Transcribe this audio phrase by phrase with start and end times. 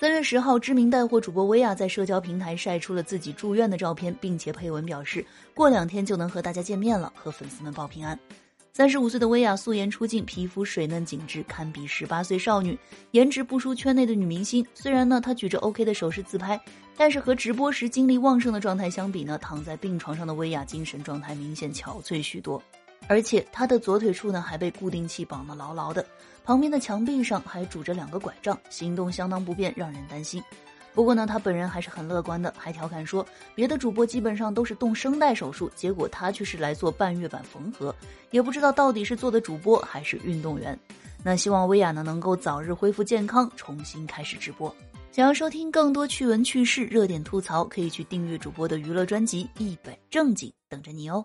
[0.00, 5.22] 三月十号，知名带货主播薇娅在社交平台晒出了自己住院的照片，并且配文表示，
[5.52, 8.18] 过两天就能和大家见面了，和粉丝们报平安。
[8.72, 12.78] 三十五岁的薇娅素颜出镜，皮肤水嫩紧致，堪比十八岁少女，
[13.10, 14.66] 颜值不输圈内的女明星。
[14.72, 16.58] 虽然呢，她举着 OK 的手势自拍，
[16.96, 22.62] 但是和直播时精力旺盛的状态相比呢，躺在病床上的薇娅精神状态明显憔悴许多。
[23.10, 26.06] 而且他的左腿处呢还被固定器绑得牢牢的，
[26.44, 30.40] 旁边的墙壁上还拄着两个拐杖，行动相当不便，让人担心。
[30.94, 37.92] 不过呢，他本人还是很乐观的，还调侃说，别的主播基本上都是动声带手术，结果他却是来做半月板缝合，
[38.30, 40.78] 也不知道到底是做的主播还是运动员。
[41.24, 44.72] 那希望薇娅呢能够早日恢复健康，重新开始直播。
[45.10, 51.24] 想要收听更多趣闻趣事、热点吐槽，可以去订阅主播的娱乐专辑《一本正经》，等着你哦。